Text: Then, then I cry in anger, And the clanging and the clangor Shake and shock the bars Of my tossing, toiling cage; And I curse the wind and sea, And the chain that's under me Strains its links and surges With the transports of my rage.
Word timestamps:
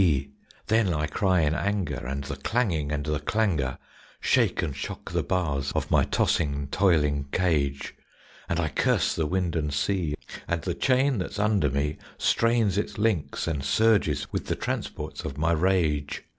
Then, 0.01 0.33
then 0.65 0.93
I 0.95 1.05
cry 1.05 1.41
in 1.41 1.53
anger, 1.53 2.03
And 2.07 2.23
the 2.23 2.35
clanging 2.35 2.91
and 2.91 3.05
the 3.05 3.19
clangor 3.19 3.77
Shake 4.19 4.63
and 4.63 4.75
shock 4.75 5.11
the 5.11 5.21
bars 5.21 5.71
Of 5.73 5.91
my 5.91 6.05
tossing, 6.05 6.69
toiling 6.69 7.25
cage; 7.31 7.93
And 8.49 8.59
I 8.59 8.69
curse 8.69 9.13
the 9.13 9.27
wind 9.27 9.55
and 9.55 9.71
sea, 9.71 10.15
And 10.47 10.63
the 10.63 10.73
chain 10.73 11.19
that's 11.19 11.37
under 11.37 11.69
me 11.69 11.99
Strains 12.17 12.79
its 12.79 12.97
links 12.97 13.45
and 13.47 13.63
surges 13.63 14.25
With 14.33 14.47
the 14.47 14.55
transports 14.55 15.23
of 15.23 15.37
my 15.37 15.51
rage. 15.51 16.23